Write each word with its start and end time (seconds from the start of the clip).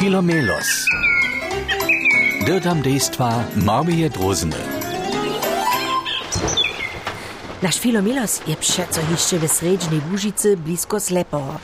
Filomelos. 0.00 0.88
Dirtam 2.46 2.80
dejstva 2.82 3.44
Marmije 3.54 4.08
Drozne. 4.08 4.56
Naš 7.60 7.78
Filomelos 7.78 8.40
je 8.46 8.56
pšecojišče 8.56 9.38
v 9.38 9.48
srednji 9.48 10.00
Bužici 10.10 10.54
blisko 10.56 11.00
Slepovo. 11.00 11.60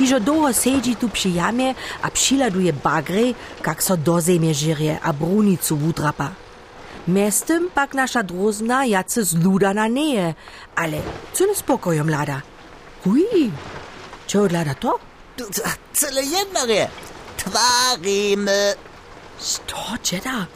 Ižo 0.00 0.18
dolgo 0.18 0.52
seđi 0.52 0.94
tu 0.94 1.08
pri 1.08 1.34
jame, 1.34 1.74
a 2.02 2.10
pšiladuje 2.10 2.72
bagre, 2.72 3.34
kak 3.62 3.82
so 3.82 3.96
do 3.96 4.16
zemlje 4.20 4.54
žirje, 4.54 4.98
a 5.02 5.12
brunicu 5.12 5.76
vutrapa. 5.76 6.28
Mestem 7.06 7.68
pak 7.74 7.94
naša 7.94 8.22
drozna 8.22 8.84
jace 8.84 9.22
zluda 9.22 9.72
na 9.72 9.88
neje, 9.88 10.34
ale 10.74 11.02
co 11.32 11.44
ne 11.44 11.54
spokojo 11.54 12.04
mlada? 12.04 12.40
Uj, 13.04 13.52
če 14.26 14.40
odlada 14.40 14.74
to? 14.74 14.98
Cele 15.92 16.24
jednar 16.24 16.68
je. 16.70 16.88
Twarimy. 17.48 18.74
Sto, 19.38 19.96
džeda, 20.04 20.46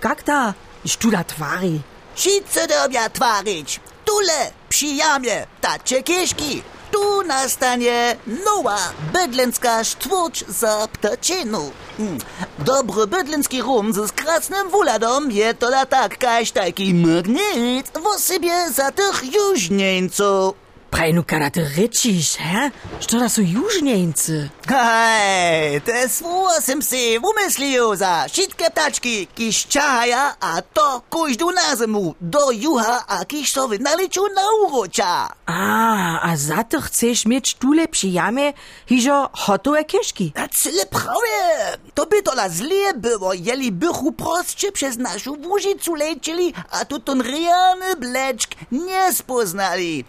kak 0.00 0.22
ta, 0.22 0.54
študa 0.86 1.24
tvari? 1.24 1.80
Wszyscy 2.14 2.66
dobia 2.66 3.10
twarić. 3.10 3.80
Tule, 4.04 4.52
przy 4.68 4.86
jamie, 4.86 5.46
tacie 5.60 6.02
kieszki. 6.02 6.62
Tu 6.90 7.22
nastanie 7.22 8.16
nowa 8.44 8.78
bydlęcka 9.12 9.84
sztwórcz 9.84 10.44
za 10.48 10.88
ptacinu. 10.92 11.70
Mm. 11.98 12.18
Dobry 12.58 13.06
bydlęcki 13.06 13.62
rum 13.62 13.92
z 13.92 14.12
krasnym 14.12 14.70
wuladom 14.70 15.30
je 15.30 15.54
to 15.54 15.86
tak 15.86 16.18
kaś 16.18 16.50
taki 16.52 16.94
magnet 16.94 17.92
w 17.94 18.20
sobie 18.20 18.70
za 18.70 18.92
tych 18.92 19.34
jużnieńców. 19.34 20.67
Prajnu 20.90 21.22
kada 21.26 21.50
ty 21.50 21.60
rečiš, 21.76 22.36
he? 22.36 22.70
Što 23.00 23.18
da 23.18 23.28
su 23.28 23.42
južnjenci? 23.42 24.32
Hej, 24.68 25.80
te 25.80 26.08
svuo 26.08 26.60
sam 26.60 26.82
si 26.82 27.18
umyslio 27.18 27.96
za 27.96 28.24
šitke 28.28 28.64
ptački, 28.72 29.26
kiš 29.34 29.66
čahaja, 29.66 30.32
a 30.40 30.60
to 30.60 31.00
koždu 31.08 31.46
na 31.46 31.76
zimu, 31.76 32.14
do 32.20 32.38
juha, 32.52 33.02
a 33.08 33.24
kiš 33.24 33.52
so 33.52 33.66
vynaliču 33.66 34.20
na 34.20 34.44
uroča. 34.64 35.26
A, 35.46 36.18
a 36.22 36.36
za 36.36 36.62
to 36.62 36.80
chceš 36.80 37.24
mieć 37.24 37.54
tule 37.54 37.86
przy 37.86 38.08
jamie 38.12 38.52
hižo 38.88 39.28
hotové 39.32 39.84
kieszki. 39.84 40.32
A 40.36 40.48
cyle 40.48 40.86
prawie, 40.90 41.78
to 41.94 42.06
by 42.06 42.22
to 42.22 42.32
la 42.34 42.48
zlie 42.48 42.94
było, 42.94 43.32
jeli 43.32 43.72
bychu 43.72 44.12
prostsze 44.12 44.72
przez 44.72 44.96
naszą 44.96 45.36
wóżicu 45.36 45.94
lecieli, 45.94 46.54
a 46.70 46.84
tu 46.84 47.00
ten 47.00 47.20
rejany 47.20 47.96
bleczk 47.96 48.50
nie 48.72 49.12
spoznali. 49.12 50.04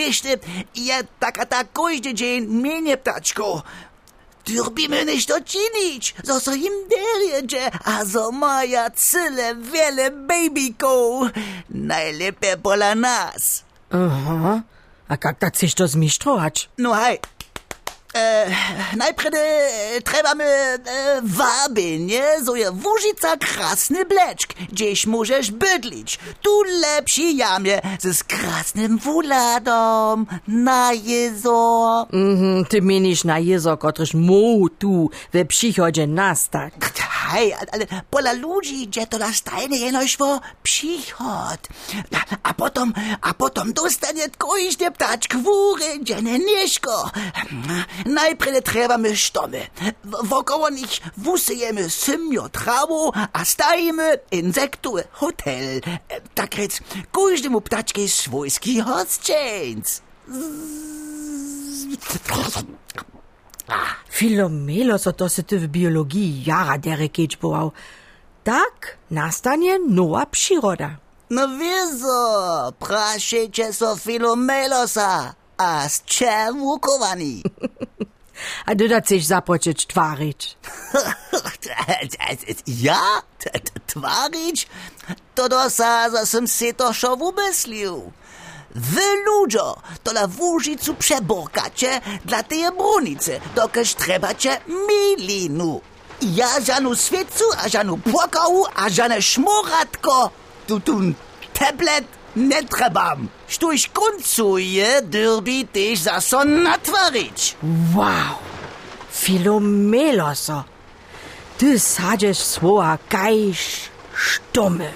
Wiesz 0.00 0.20
ty, 0.20 0.38
ja 0.74 0.98
taka 1.20 1.46
ta 1.46 1.64
koźdy 1.64 2.14
dzień 2.14 2.46
mienie 2.46 2.96
ptaczko. 2.96 3.62
Turbimy 4.44 5.04
nicht 5.04 5.28
to 5.28 5.40
czynić, 5.40 6.14
zo 6.24 6.40
so 6.40 6.54
im 6.54 6.72
derjedzie, 6.88 7.70
a 7.84 8.04
zo 8.04 8.32
maja 8.32 8.90
cyle 8.90 9.54
wiele 9.54 10.10
babyko. 10.10 11.20
Najlepiej 11.70 12.56
pola 12.62 12.94
nas. 12.94 13.64
Aha, 13.90 14.62
a 15.08 15.16
kak 15.16 15.38
da 15.38 15.50
chceš 15.50 15.74
to 15.74 15.88
zmištrować? 15.88 16.68
No 16.78 16.94
hej. 16.94 17.18
Najpierw 18.96 19.34
e, 19.34 20.00
trebamy 20.00 20.44
e, 20.44 20.78
wabienie, 21.22 22.22
so 22.44 22.56
je 22.56 22.72
Wóżyca 22.72 23.36
krasny 23.36 24.04
bleczk, 24.04 24.54
gdzieś 24.72 25.06
możesz 25.06 25.50
bydlić. 25.50 26.18
Tu 26.42 26.62
lepsi 26.80 27.36
jamie, 27.36 27.80
z 27.98 28.24
krasnym 28.24 28.98
wuladą, 28.98 30.24
na 30.48 30.92
jezo. 30.92 32.06
Mhm, 32.12 32.64
ty 32.64 32.82
meniš 32.82 33.24
na 33.24 33.38
jezo, 33.38 33.76
kotryż 33.76 34.14
mu 34.14 34.68
tu 34.68 35.10
we 35.32 35.44
przychodzie 35.44 36.06
nastać. 36.06 36.72
Hej, 37.30 37.54
ale 37.54 37.86
pola 38.10 38.32
ludzi 38.32 38.82
idzie 38.82 39.06
to 39.06 39.18
na 39.18 39.32
stajnie 39.32 39.78
jenoś 39.78 40.16
wo 40.16 40.40
przychod. 40.62 41.68
A, 42.42 42.54
potom, 42.54 42.92
a 43.20 43.34
potom 43.34 43.72
dostanie 43.72 44.30
koździe 44.38 44.90
ptaczk 44.90 45.36
wóry, 45.36 45.84
dziene 46.02 46.38
nieszko. 46.38 47.10
Najpierw 48.06 48.64
trebamy 48.64 49.16
sztomy. 49.16 49.66
Wokoło 50.04 50.70
nich 50.70 51.00
wusejemy 51.16 51.90
symio 51.90 52.48
trawo, 52.48 53.12
a 53.32 53.44
stajemy 53.44 54.18
insektu 54.30 54.96
hotel. 55.12 55.80
Tak 56.34 56.54
rec, 56.54 56.80
koźdemu 57.12 57.60
ptaczkie 57.60 58.08
swojski 58.08 58.80
hoscień. 58.80 59.82
Filomelo 64.20 64.98
so 64.98 65.12
to 65.12 65.28
se 65.28 65.42
v 65.50 65.68
biologiji 65.68 66.42
jara 66.46 66.76
derekeč 66.76 67.38
boval. 67.40 67.70
Tak 68.42 68.98
nastanje 69.08 69.78
nova 69.88 70.26
priroda. 70.26 70.90
Navezo, 71.30 72.72
prašaj, 72.78 73.48
če 73.48 73.70
so 73.72 73.94
filomelosa, 73.96 75.32
a 75.56 75.88
s 75.88 76.02
čem 76.04 76.60
vukovani? 76.60 77.40
a 78.68 78.74
dodaciš 78.74 79.24
započeč 79.24 79.86
tvarič. 79.88 80.56
ja, 82.84 83.22
tvarič, 83.86 84.66
to 85.34 85.48
dosa, 85.48 86.10
da 86.12 86.26
sem 86.28 86.44
se 86.46 86.74
to 86.76 86.92
še 86.92 87.16
ubeslil. 87.16 88.12
Wy 88.74 89.24
ludzo, 89.26 89.76
to 90.04 90.12
na 90.12 90.26
wóżycu 90.26 90.94
przeborkacie 90.94 92.00
dla 92.24 92.42
tej 92.42 92.64
brunicy, 92.76 93.40
dokaż 93.54 93.94
trebacie 93.94 94.60
milinu. 94.66 95.80
Ja 96.22 96.60
żanu 96.60 96.96
świecu, 96.96 97.44
a 97.64 97.68
żanu 97.68 97.98
płakału, 97.98 98.66
a 98.74 98.88
żane 98.88 99.22
szmoratko. 99.22 100.30
Tu 100.66 100.80
tu 100.80 101.00
tablet 101.52 102.04
nie 102.36 102.62
trebam. 102.64 103.28
Sztuś 103.48 103.88
końcuje, 103.88 105.02
derbi 105.02 105.66
też 105.66 105.98
za 105.98 106.20
son 106.20 106.62
natwarić. 106.62 107.56
Wow, 107.94 108.36
Filomelo, 109.12 110.34
so. 110.34 110.64
Ty 111.58 111.78
sadziesz 111.78 112.38
słowa 112.38 112.98
kajś 113.08 113.80
sztumy. 114.14 114.92